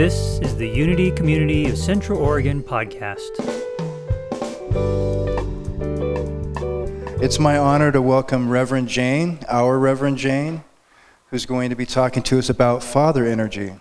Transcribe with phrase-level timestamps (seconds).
[0.00, 3.28] This is the Unity Community of Central Oregon podcast.
[7.22, 10.64] It's my honor to welcome Reverend Jane, our Reverend Jane,
[11.26, 13.74] who's going to be talking to us about father energy.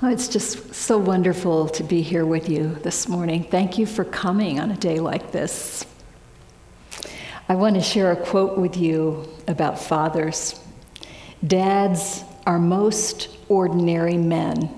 [0.00, 3.42] Oh, it's just so wonderful to be here with you this morning.
[3.42, 5.84] Thank you for coming on a day like this.
[7.50, 10.60] I want to share a quote with you about fathers.
[11.44, 14.72] Dads are most ordinary men,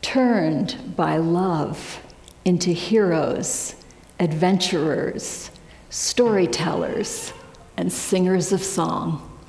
[0.00, 2.00] turned by love
[2.44, 3.74] into heroes,
[4.20, 5.50] adventurers,
[5.88, 7.32] storytellers,
[7.76, 9.40] and singers of song.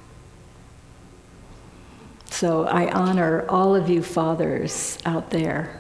[2.31, 5.79] So I honor all of you fathers out there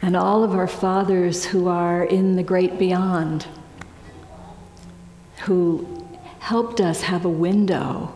[0.00, 3.48] and all of our fathers who are in the great beyond,
[5.46, 5.86] who
[6.40, 8.12] helped us have a window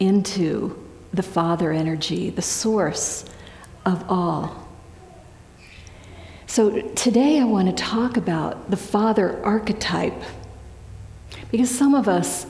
[0.00, 0.76] into
[1.12, 3.24] the father energy, the source
[3.86, 4.68] of all.
[6.46, 10.22] So today I want to talk about the father archetype
[11.50, 12.46] because some of us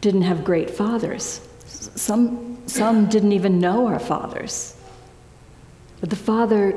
[0.00, 1.40] didn't have great fathers.
[1.64, 4.76] Some some didn't even know our fathers.
[6.00, 6.74] But the Father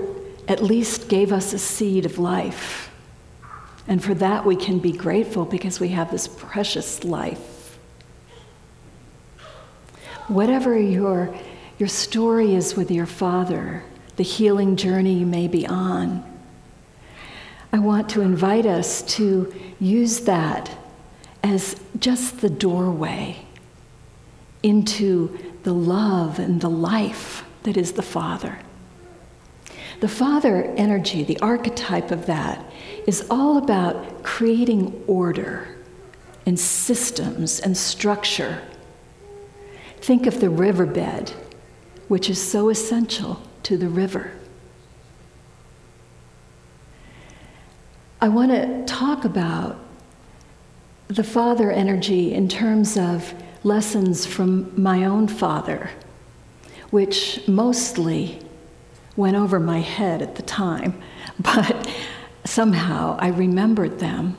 [0.48, 2.91] at least gave us a seed of life.
[3.88, 7.80] And for that, we can be grateful because we have this precious life.
[10.28, 11.36] Whatever your,
[11.78, 13.84] your story is with your Father,
[14.16, 16.24] the healing journey you may be on,
[17.74, 20.70] I want to invite us to use that
[21.44, 23.46] as just the doorway
[24.62, 28.60] into the love and the life that is the Father.
[30.02, 32.64] The Father energy, the archetype of that,
[33.08, 35.68] is all about creating order
[36.46, 38.62] and systems and structure.
[39.98, 41.32] Think of the riverbed,
[42.08, 44.32] which is so essential to the river.
[48.20, 49.80] I want to talk about
[51.08, 53.34] the Father energy in terms of
[53.64, 55.90] lessons from my own father,
[56.90, 58.40] which mostly
[59.16, 61.02] went over my head at the time,
[61.40, 61.90] but
[62.46, 64.38] somehow I remembered them.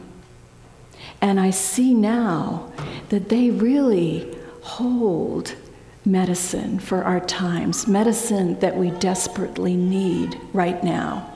[1.20, 2.72] And I see now
[3.10, 5.54] that they really hold
[6.04, 11.28] medicine for our times, medicine that we desperately need right now.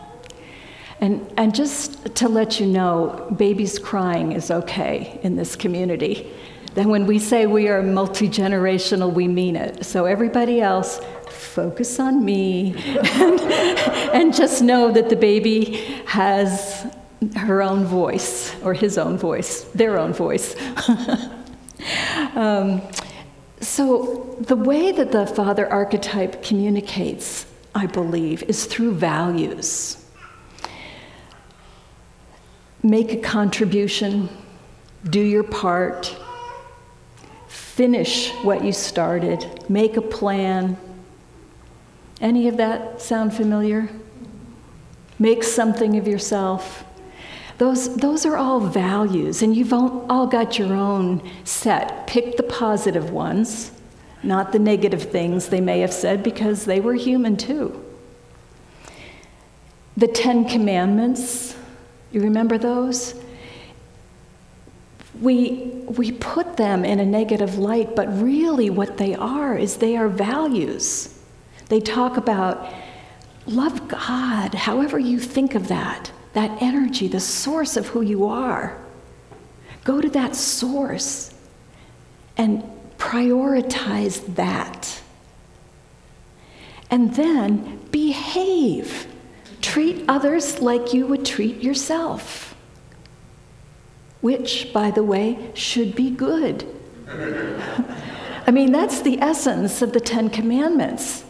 [1.01, 6.33] And, and just to let you know, babies crying is okay in this community.
[6.77, 9.87] Then, when we say we are multi generational, we mean it.
[9.87, 11.01] So, everybody else,
[11.31, 12.75] focus on me
[13.15, 13.41] and,
[14.15, 16.87] and just know that the baby has
[17.35, 20.55] her own voice, or his own voice, their own voice.
[22.35, 22.83] um,
[23.63, 30.05] so, the way that the father archetype communicates, I believe, is through values.
[32.83, 34.29] Make a contribution,
[35.09, 36.15] do your part,
[37.77, 40.79] finish what you started, make a plan.
[42.23, 43.91] Any of that sound familiar?
[45.19, 46.85] Make something of yourself.
[47.59, 52.07] Those, those are all values, and you've all, all got your own set.
[52.07, 53.73] Pick the positive ones,
[54.23, 57.85] not the negative things they may have said, because they were human too.
[59.99, 61.55] The Ten Commandments,
[62.11, 63.21] you remember those?
[65.21, 69.97] We, we put them in a negative light, but really what they are is they
[69.97, 71.19] are values.
[71.69, 72.73] They talk about
[73.47, 78.77] love God, however you think of that, that energy, the source of who you are.
[79.85, 81.33] Go to that source
[82.37, 82.63] and
[82.99, 85.01] prioritize that.
[86.91, 89.07] And then behave.
[89.61, 92.46] Treat others like you would treat yourself
[94.21, 96.67] which, by the way, should be good.
[97.09, 101.25] I mean, that's the essence of the Ten Commandments.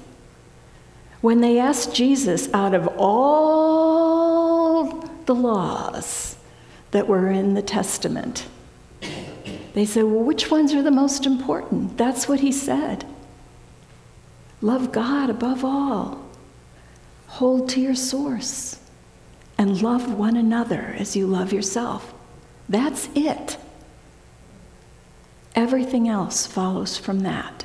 [1.21, 4.93] When they asked Jesus, out of all
[5.25, 6.37] the laws
[6.91, 8.47] that were in the Testament,
[9.75, 11.99] they said, Well, which ones are the most important?
[11.99, 13.05] That's what he said.
[14.63, 16.25] Love God above all,
[17.27, 18.81] hold to your source,
[19.59, 22.15] and love one another as you love yourself.
[22.69, 23.57] That's it.
[25.55, 27.65] Everything else follows from that.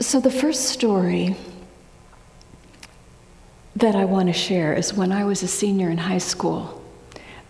[0.00, 1.36] So, the first story
[3.76, 6.82] that I want to share is when I was a senior in high school.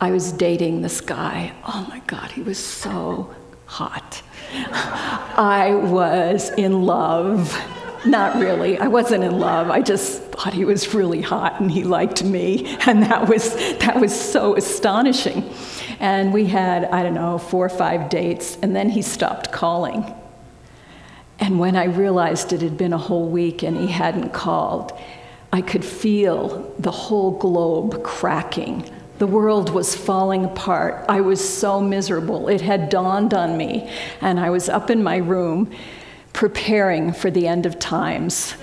[0.01, 1.53] I was dating this guy.
[1.67, 3.35] Oh my God, he was so
[3.67, 4.23] hot.
[4.53, 7.57] I was in love.
[8.05, 8.79] Not really.
[8.79, 9.71] I wasn't in love.
[9.71, 12.77] I just thought he was really hot and he liked me.
[12.87, 15.49] And that was, that was so astonishing.
[16.01, 20.13] And we had, I don't know, four or five dates, and then he stopped calling.
[21.39, 24.99] And when I realized it had been a whole week and he hadn't called,
[25.53, 28.89] I could feel the whole globe cracking.
[29.19, 31.05] The world was falling apart.
[31.09, 32.49] I was so miserable.
[32.49, 33.89] It had dawned on me.
[34.21, 35.71] And I was up in my room
[36.33, 38.55] preparing for the end of times.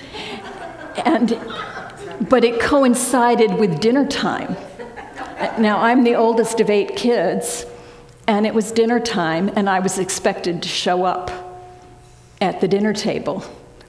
[1.06, 1.40] And,
[2.30, 4.56] but it coincided with dinner time.
[5.58, 7.66] Now, I'm the oldest of eight kids,
[8.28, 11.32] and it was dinner time, and I was expected to show up
[12.42, 13.44] at the dinner table.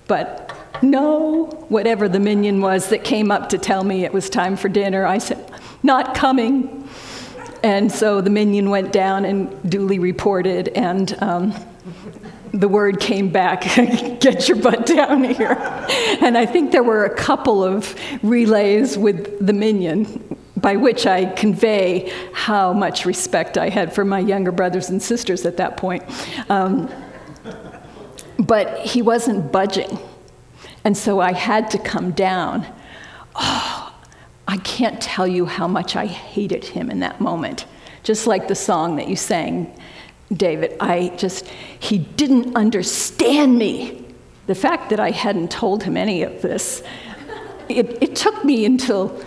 [0.06, 4.56] But no, whatever the minion was that came up to tell me it was time
[4.56, 5.44] for dinner, I said,
[5.82, 6.88] not coming.
[7.62, 11.54] And so the minion went down and duly reported, and um,
[12.52, 13.62] the word came back
[14.20, 15.56] get your butt down here.
[16.20, 21.26] And I think there were a couple of relays with the minion by which I
[21.26, 26.04] convey how much respect I had for my younger brothers and sisters at that point.
[26.50, 26.90] Um,
[28.38, 29.98] but he wasn't budging.
[30.84, 32.66] And so I had to come down.
[33.34, 33.94] Oh,
[34.48, 37.66] I can't tell you how much I hated him in that moment.
[38.02, 39.78] Just like the song that you sang,
[40.32, 41.46] David, I just,
[41.78, 44.04] he didn't understand me.
[44.46, 46.82] The fact that I hadn't told him any of this,
[47.68, 49.20] it, it took me until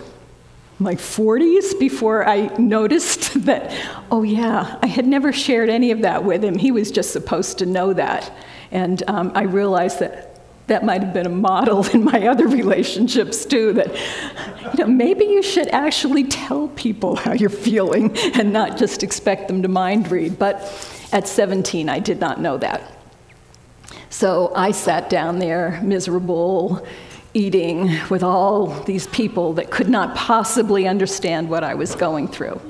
[0.78, 3.72] my 40s before I noticed that,
[4.10, 6.58] oh, yeah, I had never shared any of that with him.
[6.58, 8.32] He was just supposed to know that.
[8.70, 10.34] And um, I realized that
[10.66, 13.94] that might have been a model in my other relationships too that
[14.72, 19.46] you know maybe you should actually tell people how you're feeling and not just expect
[19.48, 20.62] them to mind read but
[21.14, 22.92] at 17 i did not know that
[24.10, 26.86] so i sat down there miserable
[27.34, 32.60] eating with all these people that could not possibly understand what I was going through.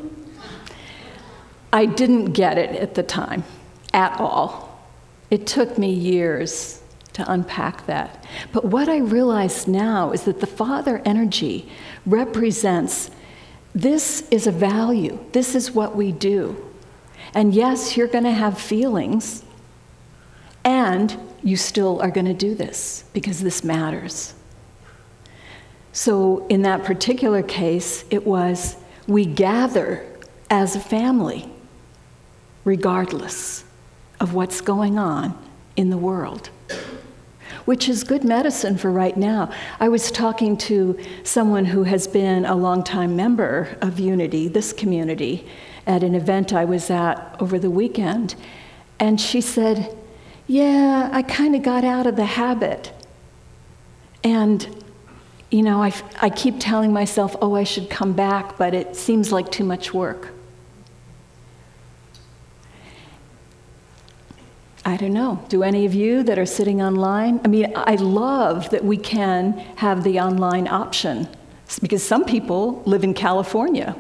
[1.73, 3.45] I didn't get it at the time
[3.93, 4.81] at all.
[5.31, 6.81] It took me years
[7.13, 8.25] to unpack that.
[8.53, 11.71] But what I realize now is that the Father energy
[12.07, 13.11] represents
[13.75, 16.74] this is a value, this is what we do.
[17.35, 19.45] And yes, you're going to have feelings,
[20.65, 24.35] and you still are going to do this because this matters.
[25.93, 28.77] So, in that particular case, it was
[29.07, 30.05] we gather
[30.49, 31.49] as a family,
[32.65, 33.65] regardless
[34.21, 35.37] of what's going on
[35.77, 36.51] in the world,
[37.65, 39.53] which is good medicine for right now.
[39.81, 45.47] I was talking to someone who has been a longtime member of Unity, this community,
[45.87, 48.35] at an event I was at over the weekend,
[48.99, 49.97] and she said,
[50.47, 52.93] Yeah, I kind of got out of the habit.
[54.23, 54.85] And
[55.51, 59.31] you know, I, I keep telling myself, oh, I should come back, but it seems
[59.31, 60.33] like too much work.
[64.85, 65.45] I don't know.
[65.49, 67.41] Do any of you that are sitting online?
[67.45, 71.29] I mean, I love that we can have the online option
[71.81, 73.97] because some people live in California.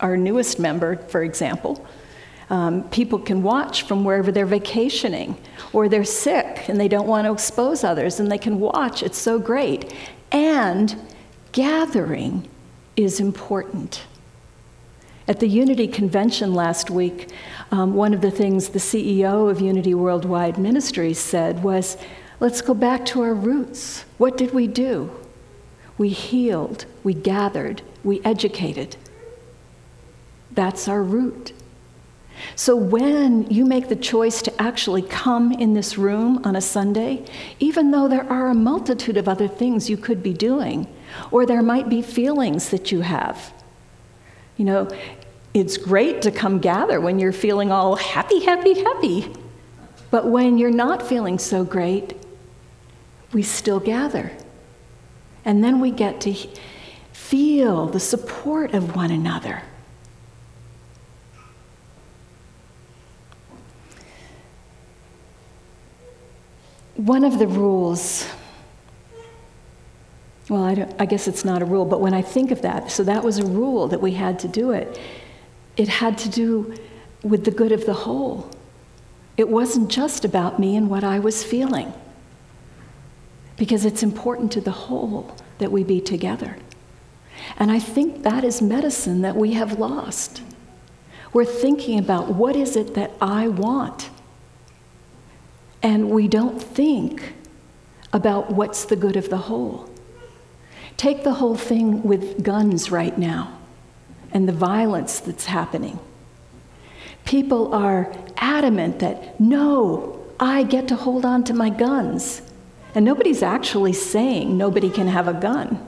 [0.00, 1.84] Our newest member, for example,
[2.50, 5.36] um, people can watch from wherever they're vacationing
[5.72, 9.02] or they're sick and they don't want to expose others and they can watch.
[9.02, 9.92] It's so great.
[10.32, 10.96] And
[11.52, 12.48] gathering
[12.96, 14.02] is important.
[15.26, 17.30] At the Unity Convention last week,
[17.70, 21.98] um, one of the things the CEO of Unity Worldwide Ministries said was
[22.40, 24.06] let's go back to our roots.
[24.16, 25.10] What did we do?
[25.98, 28.96] We healed, we gathered, we educated.
[30.50, 31.52] That's our root.
[32.54, 37.24] So when you make the choice to actually come in this room on a Sunday,
[37.58, 40.86] even though there are a multitude of other things you could be doing,
[41.30, 43.52] or there might be feelings that you have,
[44.56, 44.88] you know,
[45.54, 49.32] it's great to come gather when you're feeling all happy, happy, happy.
[50.10, 52.14] But when you're not feeling so great,
[53.32, 54.32] we still gather.
[55.44, 56.34] And then we get to
[57.12, 59.62] feel the support of one another.
[66.98, 68.26] One of the rules,
[70.48, 73.04] well, I, I, guess it's not a rule, but when I think of that, so
[73.04, 74.98] that was a rule that we had to do it.
[75.76, 76.74] It had to do
[77.22, 78.50] with the good of the whole.
[79.36, 81.92] It wasn't just about me and what I was feeling,
[83.56, 86.56] because it's important to the whole that we be together.
[87.58, 90.42] And I think that is medicine that we have lost.
[91.32, 94.10] We're thinking about what is it that I want.
[95.82, 97.34] And we don't think
[98.12, 99.88] about what's the good of the whole.
[100.96, 103.56] Take the whole thing with guns right now
[104.32, 105.98] and the violence that's happening.
[107.24, 112.42] People are adamant that, no, I get to hold on to my guns.
[112.94, 115.86] And nobody's actually saying nobody can have a gun.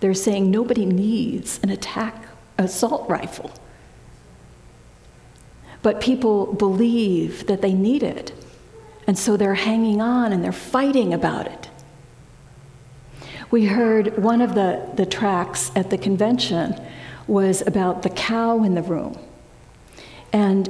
[0.00, 2.26] They're saying nobody needs an attack
[2.58, 3.50] assault rifle.
[5.82, 8.32] But people believe that they need it.
[9.06, 11.68] And so they're hanging on and they're fighting about it.
[13.50, 16.80] We heard one of the, the tracks at the convention
[17.26, 19.18] was about the cow in the room.
[20.32, 20.68] And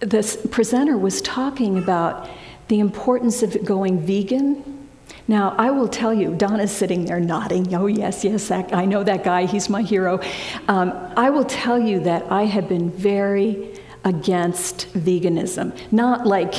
[0.00, 2.28] this presenter was talking about
[2.68, 4.88] the importance of going vegan.
[5.28, 7.74] Now, I will tell you, Donna's sitting there nodding.
[7.74, 10.20] Oh, yes, yes, that, I know that guy, he's my hero.
[10.68, 15.78] Um, I will tell you that I have been very against veganism.
[15.92, 16.54] Not like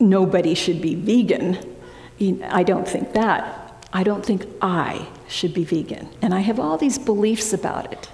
[0.00, 1.58] nobody should be vegan.
[2.44, 3.86] I don't think that.
[3.92, 6.08] I don't think I should be vegan.
[6.20, 8.10] And I have all these beliefs about it.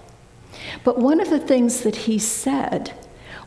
[0.83, 2.93] But one of the things that he said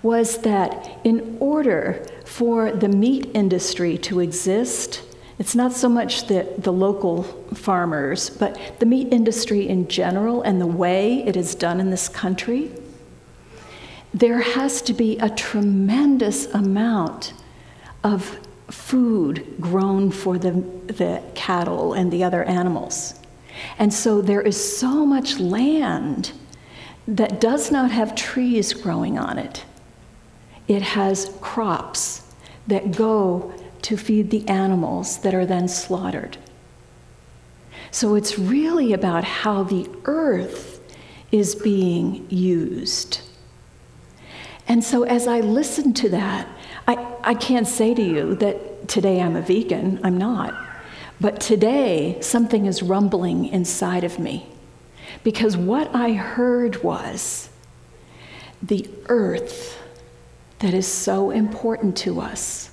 [0.04, 5.02] was that in order for the meat industry to exist,
[5.40, 10.60] it's not so much the, the local farmers, but the meat industry in general and
[10.60, 12.72] the way it is done in this country,
[14.14, 17.34] there has to be a tremendous amount
[18.14, 23.16] of food grown for the, the cattle and the other animals.
[23.80, 26.32] And so there is so much land
[27.08, 29.64] that does not have trees growing on it.
[30.68, 32.24] It has crops
[32.68, 36.38] that go to feed the animals that are then slaughtered.
[37.92, 40.82] So it's really about how the earth
[41.32, 43.22] is being used.
[44.68, 46.48] And so as I listen to that,
[46.88, 50.56] I, I can't say to you that today I'm a vegan, I'm not.
[51.20, 54.48] But today, something is rumbling inside of me.
[55.24, 57.50] Because what I heard was
[58.62, 59.80] the earth
[60.60, 62.72] that is so important to us,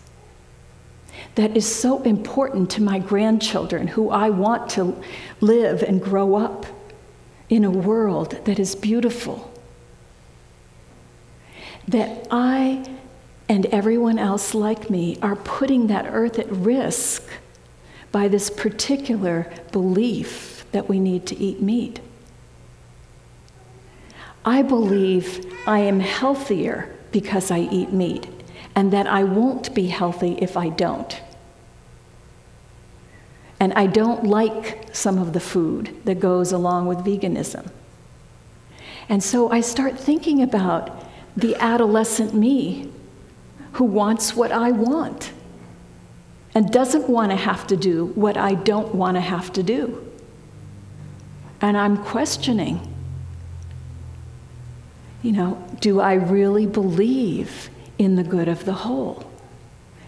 [1.35, 5.03] that is so important to my grandchildren who I want to
[5.41, 6.67] live and grow up
[7.49, 9.53] in a world that is beautiful.
[11.89, 12.94] That I
[13.49, 17.23] and everyone else like me are putting that earth at risk
[18.11, 22.01] by this particular belief that we need to eat meat.
[24.45, 28.27] I believe I am healthier because I eat meat,
[28.75, 31.21] and that I won't be healthy if I don't.
[33.61, 37.71] And I don't like some of the food that goes along with veganism.
[39.09, 41.05] And so I start thinking about
[41.37, 42.91] the adolescent me
[43.75, 45.33] who wants what I want
[46.55, 50.13] and doesn't want to have to do what I don't want to have to do.
[51.61, 52.91] And I'm questioning
[55.25, 59.25] you know, do I really believe in the good of the whole?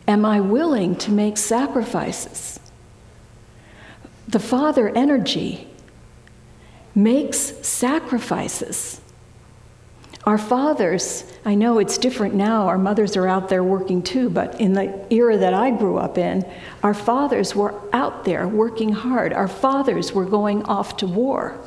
[0.06, 2.60] Am I willing to make sacrifices?
[4.28, 5.68] The Father energy
[6.94, 9.00] makes sacrifices.
[10.26, 14.60] Our fathers, I know it's different now, our mothers are out there working too, but
[14.60, 16.44] in the era that I grew up in,
[16.82, 19.32] our fathers were out there working hard.
[19.32, 21.60] Our fathers were going off to war.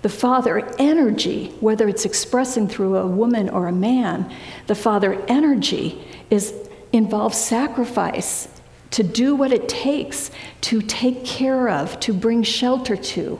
[0.00, 4.34] The father energy, whether it's expressing through a woman or a man,
[4.66, 6.54] the father energy is
[6.92, 8.48] involves sacrifice
[8.90, 10.30] to do what it takes
[10.62, 13.38] to take care of, to bring shelter to,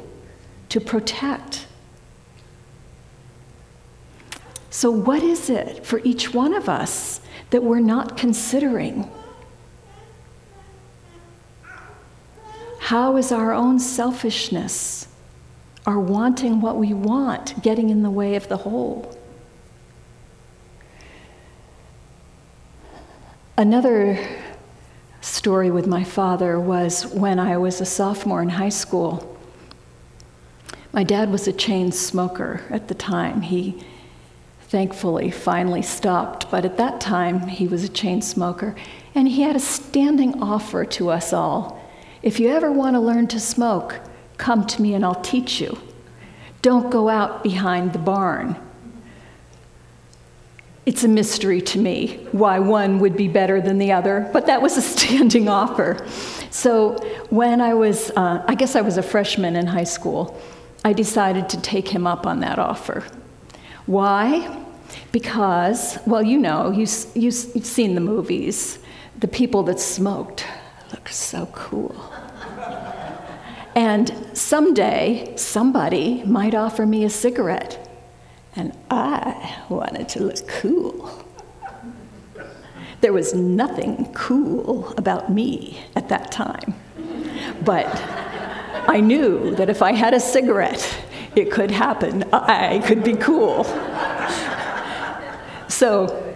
[0.68, 1.66] to protect.
[4.70, 9.10] So, what is it for each one of us that we're not considering?
[12.78, 15.08] How is our own selfishness
[15.86, 19.16] our wanting what we want getting in the way of the whole.
[23.56, 24.18] Another
[25.20, 29.38] story with my father was when I was a sophomore in high school.
[30.92, 33.42] My dad was a chain smoker at the time.
[33.42, 33.84] He
[34.70, 38.74] thankfully finally stopped, but at that time he was a chain smoker.
[39.14, 41.80] And he had a standing offer to us all
[42.22, 44.00] if you ever want to learn to smoke,
[44.40, 45.78] Come to me and I'll teach you.
[46.62, 48.56] Don't go out behind the barn.
[50.86, 54.62] It's a mystery to me why one would be better than the other, but that
[54.62, 56.06] was a standing offer.
[56.48, 56.96] So
[57.28, 60.40] when I was, uh, I guess I was a freshman in high school,
[60.86, 63.04] I decided to take him up on that offer.
[63.90, 64.64] Why?
[65.10, 68.78] Because, well, you know, you, you, you've seen the movies.
[69.18, 70.46] The people that smoked
[70.92, 71.96] look so cool.
[73.74, 77.90] and someday, somebody might offer me a cigarette,
[78.54, 81.26] and I wanted to look cool.
[83.00, 86.74] There was nothing cool about me at that time.
[87.64, 87.88] But
[88.86, 92.24] I knew that if I had a cigarette, it could happen.
[92.32, 93.64] I could be cool.
[95.68, 96.26] So,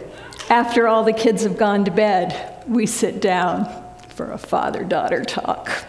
[0.49, 3.69] after all the kids have gone to bed, we sit down
[4.11, 5.85] for a father daughter talk.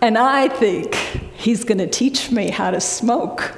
[0.00, 0.94] And I think
[1.34, 3.54] he's going to teach me how to smoke.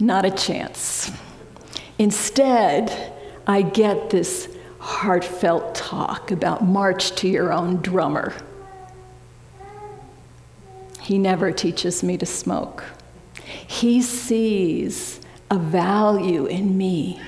[0.00, 1.10] Not a chance.
[1.98, 3.12] Instead,
[3.46, 4.48] I get this
[4.80, 8.34] heartfelt talk about march to your own drummer.
[11.04, 12.84] He never teaches me to smoke.
[13.66, 15.20] He sees
[15.50, 17.20] a value in me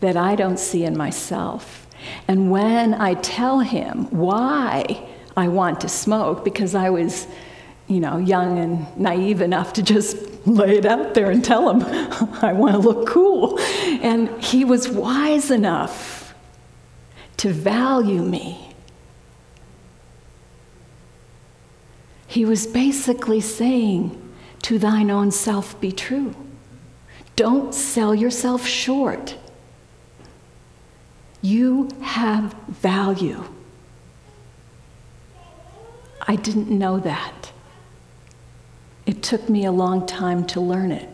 [0.00, 1.86] that I don't see in myself.
[2.26, 7.26] And when I tell him why I want to smoke, because I was,
[7.88, 10.16] you know, young and naive enough to just
[10.46, 11.82] lay it out there and tell him,
[12.42, 13.58] I want to look cool.
[13.60, 16.34] And he was wise enough
[17.38, 18.63] to value me
[22.34, 24.20] He was basically saying,
[24.62, 26.34] To thine own self be true.
[27.36, 29.36] Don't sell yourself short.
[31.42, 33.44] You have value.
[36.26, 37.52] I didn't know that.
[39.06, 41.08] It took me a long time to learn it.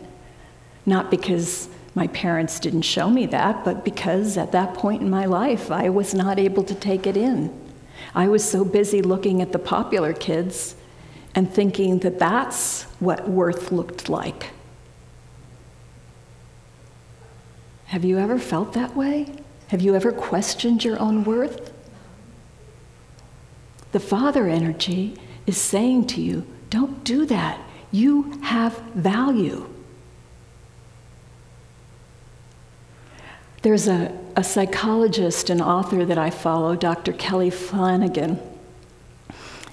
[0.87, 5.27] Not because my parents didn't show me that, but because at that point in my
[5.27, 7.53] life, I was not able to take it in.
[8.15, 10.77] I was so busy looking at the popular kids
[11.33, 14.51] and thinking that that's what worth looked like.
[17.85, 19.33] Have you ever felt that way?
[19.67, 21.73] Have you ever questioned your own worth?
[23.91, 27.59] The Father energy is saying to you, don't do that.
[27.91, 29.67] You have value.
[33.61, 37.13] There's a, a psychologist and author that I follow, Dr.
[37.13, 38.39] Kelly Flanagan.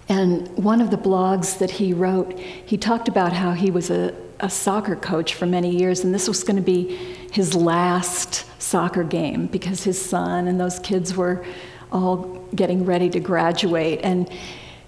[0.08, 4.14] And one of the blogs that he wrote, he talked about how he was a,
[4.40, 6.96] a soccer coach for many years, and this was going to be
[7.30, 11.44] his last soccer game because his son and those kids were
[11.92, 14.00] all getting ready to graduate.
[14.02, 14.30] And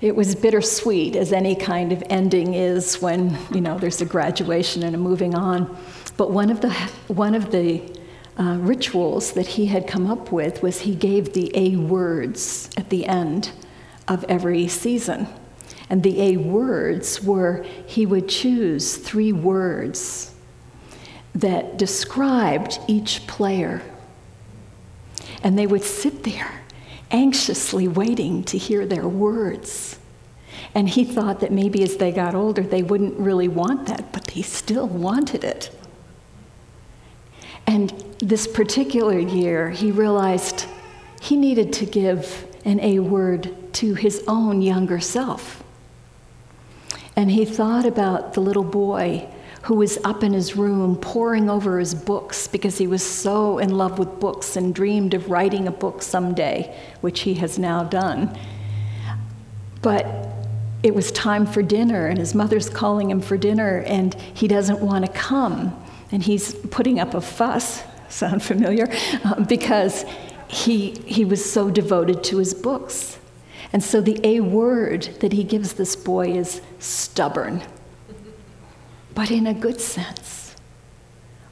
[0.01, 4.83] it was bittersweet, as any kind of ending is when you know there's a graduation
[4.83, 5.77] and a moving on.
[6.17, 6.71] But one of the
[7.09, 7.83] one of the
[8.39, 12.89] uh, rituals that he had come up with was he gave the A words at
[12.89, 13.51] the end
[14.11, 15.27] of every season.
[15.89, 20.35] And the A words were he would choose three words
[21.35, 23.83] that described each player.
[25.43, 26.63] And they would sit there
[27.11, 29.99] anxiously waiting to hear their words.
[30.75, 34.25] And he thought that maybe as they got older, they wouldn't really want that, but
[34.25, 35.71] they still wanted it.
[37.67, 40.67] And this particular year, he realized
[41.21, 45.63] he needed to give an A word to his own younger self.
[47.17, 49.29] And he thought about the little boy
[49.63, 53.71] who was up in his room poring over his books because he was so in
[53.71, 58.37] love with books and dreamed of writing a book someday, which he has now done.
[59.83, 60.07] But
[60.83, 64.81] it was time for dinner, and his mother's calling him for dinner, and he doesn't
[64.81, 65.79] want to come.
[66.11, 68.89] And he's putting up a fuss, sound familiar?
[69.25, 70.07] Uh, because
[70.51, 73.19] he, he was so devoted to his books.
[73.73, 77.63] And so the A word that he gives this boy is stubborn,
[79.15, 80.57] but in a good sense,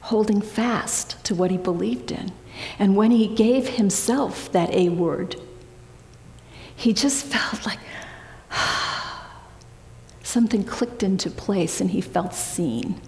[0.01, 2.33] holding fast to what he believed in.
[2.77, 5.37] And when he gave himself that A word,
[6.75, 7.79] he just felt like
[10.23, 12.99] something clicked into place and he felt seen.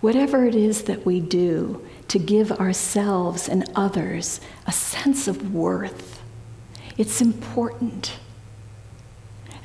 [0.00, 6.22] Whatever it is that we do to give ourselves and others a sense of worth.
[6.96, 8.12] It's important.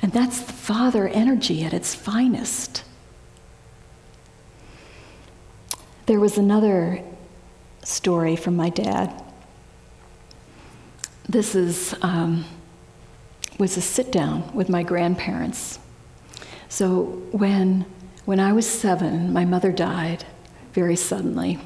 [0.00, 2.84] And that's the Father energy at its finest.
[6.06, 7.02] There was another
[7.84, 9.22] story from my dad.
[11.28, 12.44] This is, um,
[13.58, 15.78] was a sit down with my grandparents.
[16.68, 17.86] So when,
[18.24, 20.24] when I was seven, my mother died
[20.72, 21.60] very suddenly.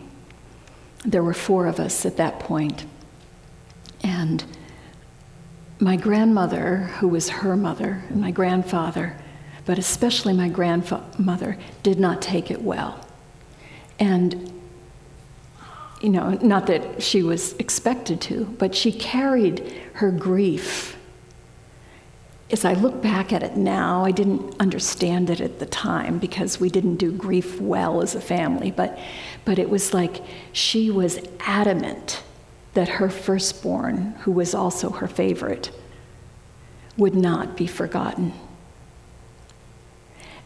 [1.04, 2.84] There were four of us at that point.
[4.02, 4.44] And
[5.78, 9.16] my grandmother, who was her mother, and my grandfather
[9.66, 13.04] but especially my grandmother, did not take it well.
[13.98, 14.52] And,
[16.00, 20.95] you know, not that she was expected to, but she carried her grief.
[22.50, 26.60] As I look back at it now, I didn't understand it at the time because
[26.60, 28.98] we didn't do grief well as a family, but,
[29.44, 32.22] but it was like she was adamant
[32.74, 35.72] that her firstborn, who was also her favorite,
[36.96, 38.32] would not be forgotten.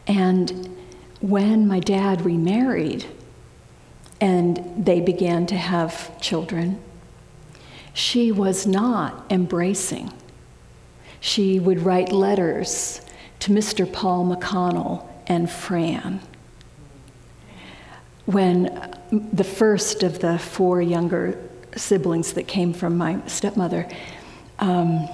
[0.07, 0.75] And
[1.19, 3.05] when my dad remarried
[4.19, 6.81] and they began to have children,
[7.93, 10.11] she was not embracing.
[11.21, 12.99] She would write letters
[13.41, 13.91] to Mr.
[13.91, 16.19] Paul McConnell and Fran.
[18.25, 21.39] When the first of the four younger
[21.77, 23.87] siblings that came from my stepmother,
[24.57, 25.07] um,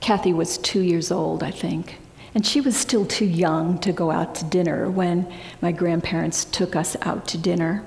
[0.00, 1.98] Kathy was two years old, I think.
[2.32, 6.76] And she was still too young to go out to dinner when my grandparents took
[6.76, 7.84] us out to dinner.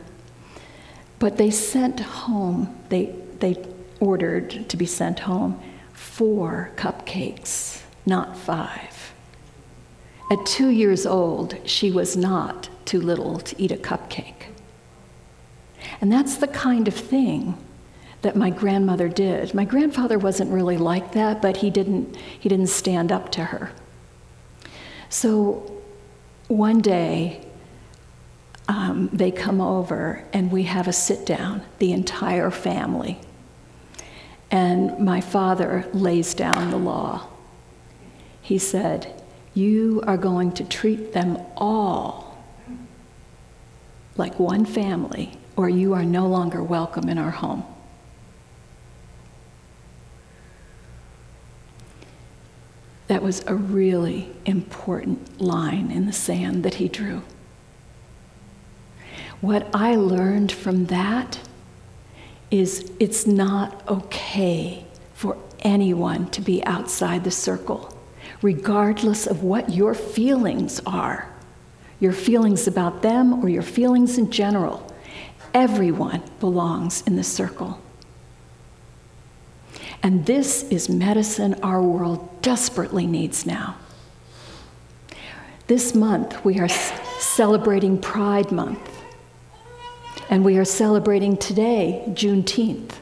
[1.17, 3.63] But they sent home, they, they
[4.01, 5.61] ordered to be sent home
[6.01, 9.13] four cupcakes, not five.
[10.31, 14.47] At two years old, she was not too little to eat a cupcake.
[16.01, 17.55] And that's the kind of thing
[18.23, 19.53] that my grandmother did.
[19.53, 23.71] My grandfather wasn't really like that, but he didn't, he didn't stand up to her.
[25.09, 25.71] So
[26.47, 27.45] one day,
[28.67, 33.19] um, they come over and we have a sit down, the entire family.
[34.51, 37.27] And my father lays down the law.
[38.41, 42.37] He said, You are going to treat them all
[44.17, 47.63] like one family, or you are no longer welcome in our home.
[53.07, 57.23] That was a really important line in the sand that he drew.
[59.39, 61.39] What I learned from that
[62.51, 67.97] is it's not okay for anyone to be outside the circle,
[68.41, 71.31] regardless of what your feelings are
[72.01, 74.91] your feelings about them or your feelings in general.
[75.53, 77.79] Everyone belongs in the circle.
[80.03, 83.77] And this is medicine our world desperately needs now.
[85.67, 89.00] This month, we are celebrating Pride Month.
[90.31, 92.93] And we are celebrating today, Juneteenth.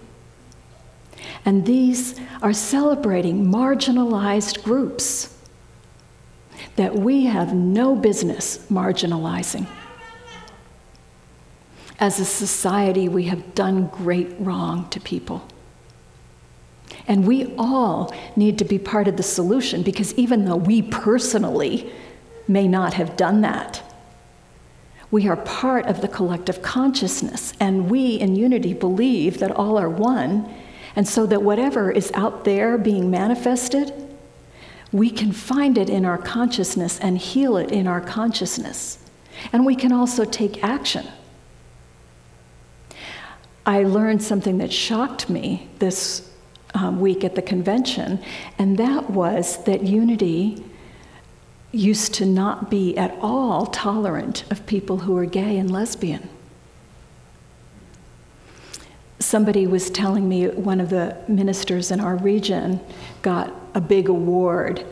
[1.46, 5.38] And these are celebrating marginalized groups
[6.76, 9.68] that we have no business marginalizing.
[12.00, 15.48] As a society, we have done great wrong to people.
[17.08, 21.92] And we all need to be part of the solution because even though we personally
[22.48, 23.84] may not have done that,
[25.12, 27.54] we are part of the collective consciousness.
[27.60, 30.52] And we in unity believe that all are one.
[30.96, 33.94] And so that whatever is out there being manifested,
[34.92, 39.00] we can find it in our consciousness and heal it in our consciousness.
[39.54, 41.08] And we can also take action.
[43.66, 46.30] I learned something that shocked me this
[46.74, 48.20] um, week at the convention,
[48.58, 50.64] and that was that unity
[51.72, 56.28] used to not be at all tolerant of people who were gay and lesbian.
[59.20, 62.80] Somebody was telling me one of the ministers in our region
[63.22, 64.84] got a big award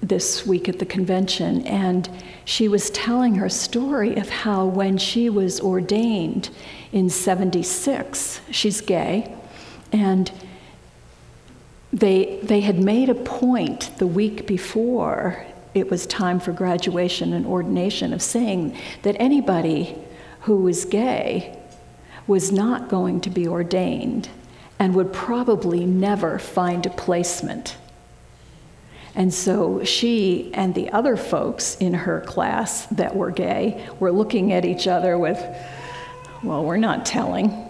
[0.00, 2.08] this week at the convention, and
[2.44, 6.48] she was telling her story of how when she was ordained
[6.92, 9.36] in 76, she's gay,
[9.92, 10.32] and
[11.92, 17.44] they, they had made a point the week before it was time for graduation and
[17.44, 19.94] ordination of saying that anybody
[20.40, 21.58] who was gay
[22.26, 24.28] was not going to be ordained
[24.78, 27.76] and would probably never find a placement.
[29.14, 34.52] And so she and the other folks in her class that were gay were looking
[34.52, 35.42] at each other with,
[36.42, 37.68] well, we're not telling.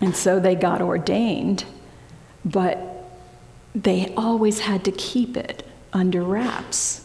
[0.00, 1.64] And so they got ordained.
[2.44, 2.78] But
[3.74, 7.03] they always had to keep it under wraps.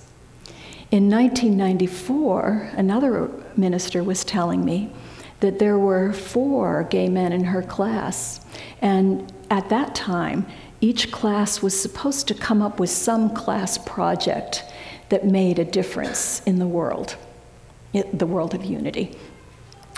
[0.91, 4.91] In 1994, another minister was telling me
[5.39, 8.43] that there were four gay men in her class,
[8.82, 10.47] and at that time,
[10.82, 14.63] each class was supposed to come up with some class project
[15.10, 17.15] that made a difference in the world,
[18.13, 19.15] the world of unity.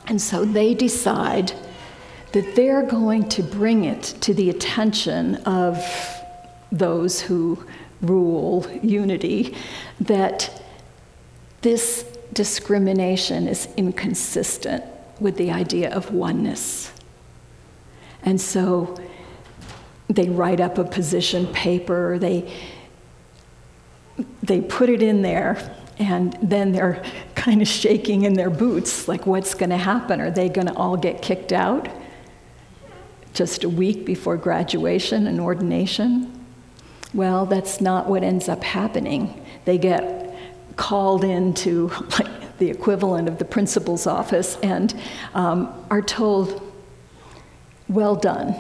[0.08, 1.54] And so they decide
[2.34, 5.82] that they're going to bring it to the attention of
[6.70, 7.66] those who
[8.02, 9.56] rule, unity,
[10.00, 10.61] that
[11.62, 14.84] this discrimination is inconsistent
[15.20, 16.92] with the idea of oneness.
[18.24, 19.00] And so
[20.10, 22.52] they write up a position paper, they,
[24.44, 27.04] they put it in there, and then they're
[27.36, 30.20] kind of shaking in their boots like, what's going to happen?
[30.22, 31.88] Are they going to all get kicked out
[33.34, 36.46] just a week before graduation and ordination?
[37.14, 39.46] Well, that's not what ends up happening.
[39.66, 40.21] They get
[40.82, 45.00] called into like the equivalent of the principal's office and
[45.36, 46.60] um, are told,
[47.88, 48.56] well done.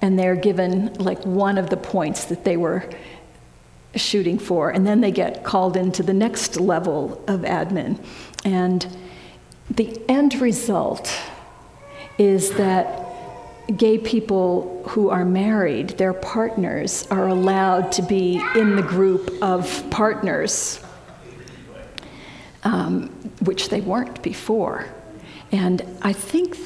[0.00, 2.88] And they're given like one of the points that they were
[3.96, 4.70] shooting for.
[4.70, 7.98] And then they get called into the next level of admin.
[8.44, 8.86] And
[9.68, 11.12] the end result
[12.18, 13.04] is that
[13.76, 19.84] gay people who are married, their partners, are allowed to be in the group of
[19.90, 20.84] partners,
[22.68, 23.08] um,
[23.40, 24.86] which they weren't before.
[25.50, 26.58] And I think,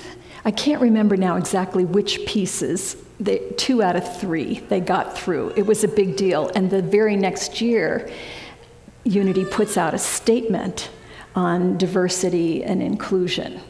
[0.44, 5.52] I can't remember now exactly which pieces, they, two out of three they got through.
[5.56, 6.50] It was a big deal.
[6.56, 8.10] And the very next year,
[9.04, 10.90] Unity puts out a statement
[11.36, 13.60] on diversity and inclusion.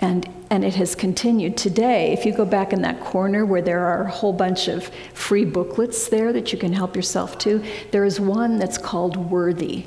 [0.00, 2.12] And, and it has continued today.
[2.12, 5.44] If you go back in that corner where there are a whole bunch of free
[5.44, 9.84] booklets there that you can help yourself to, there is one that's called Worthy.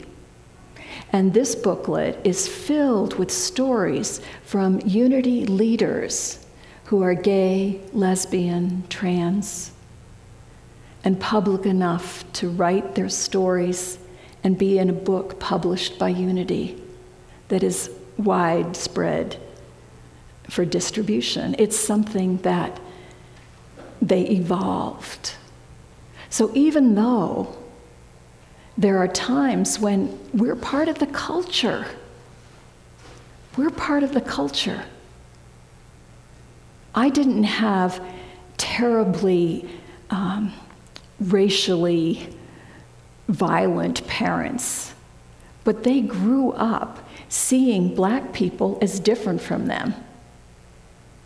[1.11, 6.45] And this booklet is filled with stories from unity leaders
[6.85, 9.71] who are gay, lesbian, trans,
[11.03, 13.99] and public enough to write their stories
[14.43, 16.81] and be in a book published by Unity
[17.47, 19.37] that is widespread
[20.49, 21.55] for distribution.
[21.57, 22.79] It's something that
[24.01, 25.33] they evolved.
[26.29, 27.56] So even though
[28.77, 31.85] there are times when we're part of the culture,
[33.57, 34.83] we're part of the culture.
[36.93, 38.03] I didn't have
[38.57, 39.67] terribly
[40.09, 40.53] um,
[41.19, 42.35] racially
[43.27, 44.93] violent parents,
[45.63, 49.93] but they grew up seeing black people as different from them.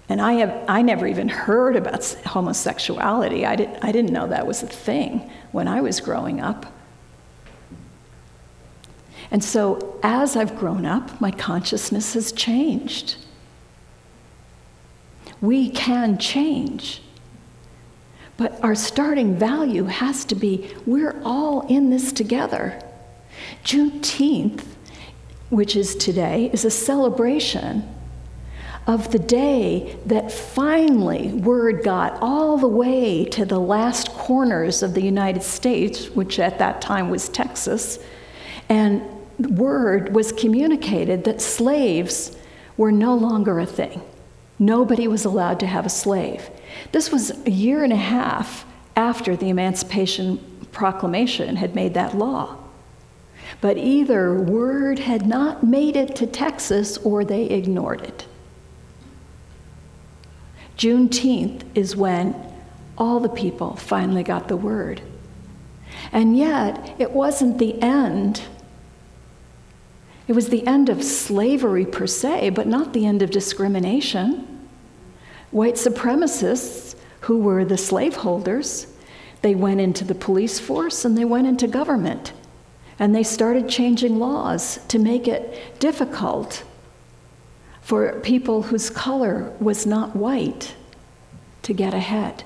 [0.10, 3.46] And I, have, I never even heard about homosexuality.
[3.46, 6.66] I, did, I didn't know that was a thing when I was growing up.
[9.32, 13.15] And so, as I've grown up, my consciousness has changed.
[15.39, 17.02] We can change.
[18.36, 22.82] But our starting value has to be we're all in this together.
[23.63, 24.65] Juneteenth,
[25.50, 27.88] which is today, is a celebration
[28.88, 34.94] of the day that finally word got all the way to the last corners of
[34.94, 38.00] the United States, which at that time was Texas,
[38.70, 39.04] and
[39.48, 42.36] word was communicated that slaves
[42.78, 44.02] were no longer a thing.
[44.60, 46.50] Nobody was allowed to have a slave.
[46.92, 50.40] This was a year and a half after the Emancipation
[50.72, 52.58] Proclamation had made that law.
[53.60, 58.26] But either word had not made it to Texas or they ignored it.
[60.78, 62.36] Juneteenth is when
[62.98, 65.02] all the people finally got the word.
[66.12, 68.42] And yet, it wasn't the end.
[70.28, 74.48] It was the end of slavery per se, but not the end of discrimination.
[75.52, 78.88] White supremacists, who were the slaveholders,
[79.42, 82.34] they went into the police force and they went into government.
[83.00, 86.64] And they started changing laws to make it difficult
[87.82, 90.76] for people whose color was not white
[91.64, 92.44] to get ahead.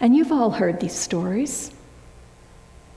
[0.00, 1.72] And you've all heard these stories.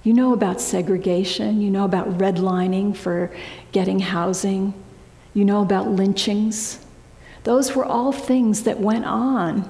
[0.04, 3.32] You know about segregation, you know about redlining for
[3.72, 4.74] getting housing,
[5.34, 6.86] you know about lynchings.
[7.44, 9.70] Those were all things that went on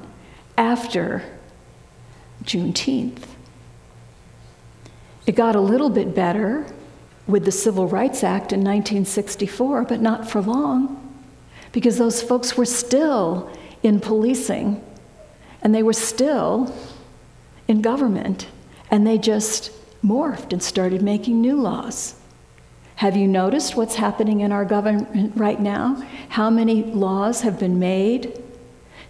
[0.58, 1.24] after
[2.44, 3.24] Juneteenth.
[5.26, 6.66] It got a little bit better
[7.28, 10.96] with the Civil Rights Act in 1964, but not for long,
[11.72, 13.52] because those folks were still
[13.84, 14.84] in policing
[15.62, 16.74] and they were still
[17.68, 18.48] in government,
[18.90, 19.72] and they just
[20.04, 22.16] morphed and started making new laws.
[22.96, 26.04] Have you noticed what's happening in our government right now?
[26.30, 28.44] How many laws have been made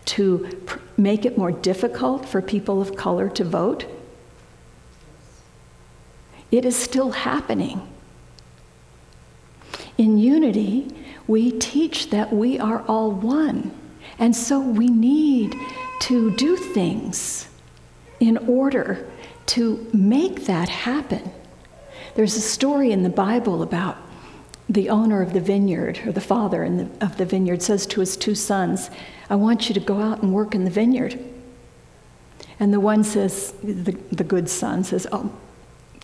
[0.05, 3.85] to pr- make it more difficult for people of color to vote?
[6.51, 7.87] It is still happening.
[9.97, 10.87] In unity,
[11.27, 13.71] we teach that we are all one.
[14.17, 15.55] And so we need
[16.01, 17.47] to do things
[18.19, 19.07] in order
[19.49, 21.31] to make that happen,
[22.15, 23.97] there's a story in the Bible about
[24.69, 28.15] the owner of the vineyard, or the father the, of the vineyard, says to his
[28.15, 28.91] two sons,
[29.27, 31.19] I want you to go out and work in the vineyard.
[32.59, 35.33] And the one says, the, the good son says, Oh,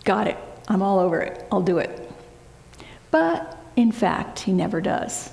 [0.02, 0.36] got it.
[0.66, 1.46] I'm all over it.
[1.52, 2.10] I'll do it.
[3.12, 5.30] But in fact, he never does.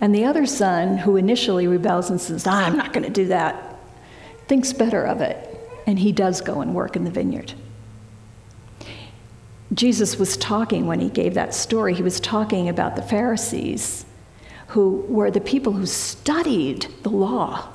[0.00, 3.78] And the other son, who initially rebels and says, I'm not going to do that,
[4.48, 5.53] thinks better of it.
[5.86, 7.52] And he does go and work in the vineyard.
[9.74, 14.04] Jesus was talking when he gave that story, he was talking about the Pharisees,
[14.68, 17.68] who were the people who studied the law.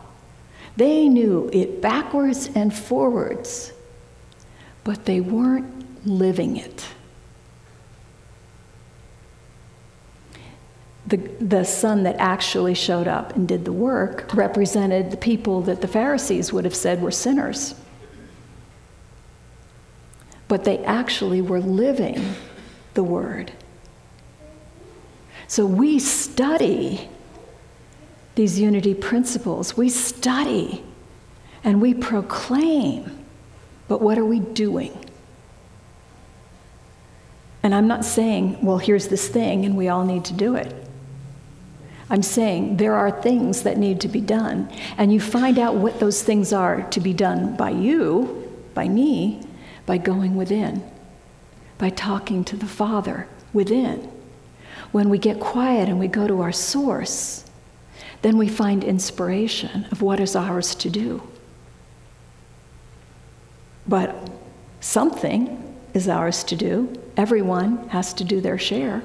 [0.78, 3.74] They knew it backwards and forwards,
[4.84, 6.88] but they weren't living it.
[11.08, 15.82] The, the son that actually showed up and did the work represented the people that
[15.82, 17.74] the Pharisees would have said were sinners
[20.50, 22.36] but they actually were living
[22.96, 23.54] the word.
[25.48, 27.08] So we study
[28.36, 30.84] these unity principles, we study
[31.64, 33.26] and we proclaim,
[33.88, 35.06] but what are we doing?
[37.62, 40.74] And I'm not saying, well, here's this thing and we all need to do it.
[42.10, 46.00] I'm saying there are things that need to be done, and you find out what
[46.00, 49.44] those things are to be done by you, by me,
[49.90, 50.84] by going within,
[51.80, 54.08] by talking to the Father within.
[54.92, 57.44] When we get quiet and we go to our source,
[58.22, 61.24] then we find inspiration of what is ours to do.
[63.88, 64.16] But
[64.80, 66.94] something is ours to do.
[67.18, 69.02] Everyone has to do their share.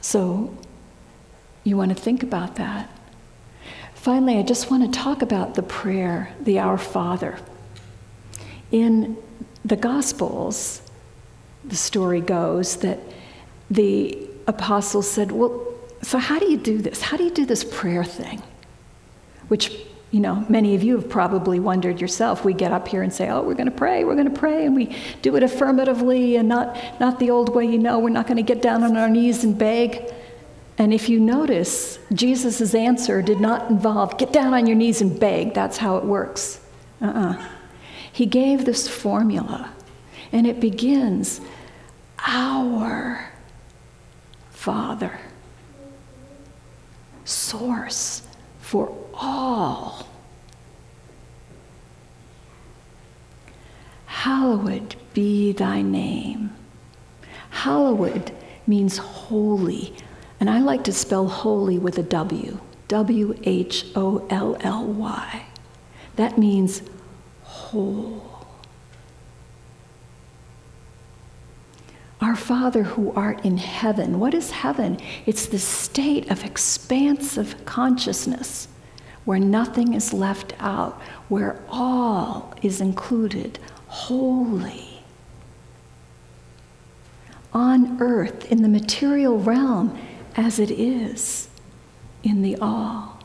[0.00, 0.56] So
[1.62, 2.88] you want to think about that.
[4.00, 7.38] Finally, I just want to talk about the prayer, the Our Father.
[8.72, 9.18] In
[9.62, 10.80] the Gospels,
[11.66, 12.98] the story goes that
[13.70, 17.02] the apostles said, Well, so how do you do this?
[17.02, 18.42] How do you do this prayer thing?
[19.48, 19.76] Which,
[20.12, 22.42] you know, many of you have probably wondered yourself.
[22.42, 24.64] We get up here and say, Oh, we're going to pray, we're going to pray,
[24.64, 28.26] and we do it affirmatively and not, not the old way, you know, we're not
[28.26, 30.10] going to get down on our knees and beg.
[30.80, 35.20] And if you notice, Jesus' answer did not involve get down on your knees and
[35.20, 35.52] beg.
[35.52, 36.58] That's how it works.
[37.02, 37.32] Uh uh-uh.
[37.34, 37.48] uh
[38.10, 39.74] He gave this formula,
[40.32, 41.42] and it begins
[42.26, 43.30] Our
[44.48, 45.20] Father,
[47.26, 48.22] source
[48.60, 50.08] for all.
[54.06, 56.56] Hallowed be thy name.
[57.50, 58.32] Hallowed
[58.66, 59.94] means holy
[60.40, 65.44] and I like to spell holy with a W W H O L L Y.
[66.16, 66.82] That means
[67.42, 68.26] whole.
[72.20, 74.18] Our Father who art in heaven.
[74.18, 74.98] What is heaven?
[75.24, 78.68] It's the state of expansive consciousness
[79.24, 84.90] where nothing is left out, where all is included, holy
[87.52, 89.98] on earth, in the material realm,
[90.36, 91.48] as it is
[92.22, 93.18] in the all.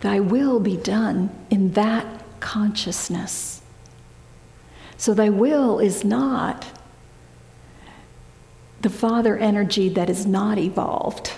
[0.00, 2.06] Thy will be done in that
[2.40, 3.62] consciousness.
[4.96, 6.66] So, thy will is not
[8.80, 11.32] the father energy that is not evolved,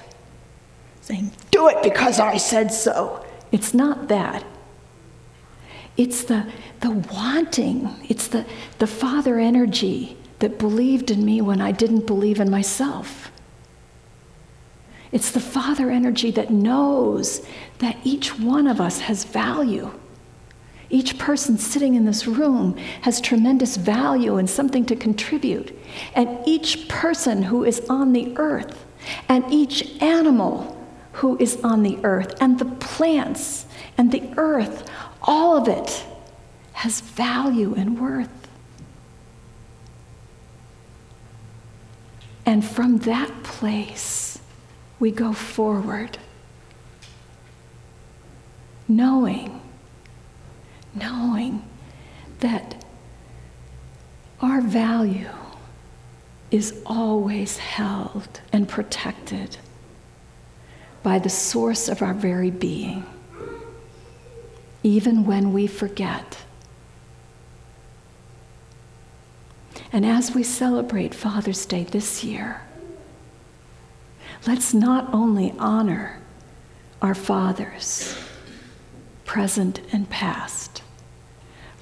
[1.00, 3.24] saying, Do it because I said so.
[3.50, 4.44] It's not that.
[5.96, 6.46] It's the,
[6.80, 8.46] the wanting, it's the,
[8.78, 13.30] the father energy that believed in me when I didn't believe in myself.
[15.12, 17.46] It's the Father energy that knows
[17.78, 19.90] that each one of us has value.
[20.88, 25.76] Each person sitting in this room has tremendous value and something to contribute.
[26.14, 28.84] And each person who is on the earth,
[29.28, 30.76] and each animal
[31.12, 33.66] who is on the earth, and the plants
[33.98, 34.88] and the earth,
[35.22, 36.04] all of it
[36.72, 38.39] has value and worth.
[42.46, 44.40] And from that place,
[44.98, 46.18] we go forward,
[48.88, 49.60] knowing,
[50.94, 51.62] knowing
[52.40, 52.84] that
[54.40, 55.28] our value
[56.50, 59.56] is always held and protected
[61.02, 63.04] by the source of our very being,
[64.82, 66.38] even when we forget.
[69.92, 72.62] And as we celebrate Father's Day this year,
[74.46, 76.20] let's not only honor
[77.02, 78.16] our fathers
[79.24, 80.82] present and past.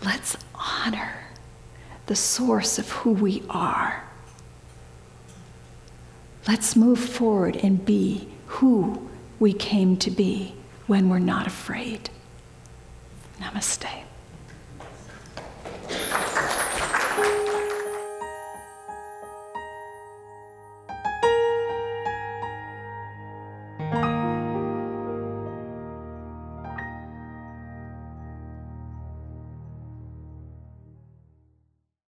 [0.02, 1.14] Let's honor
[2.06, 4.04] the source of who we are.
[6.46, 10.54] Let's move forward and be who we came to be
[10.86, 12.08] when we're not afraid.
[13.40, 14.07] Namaste.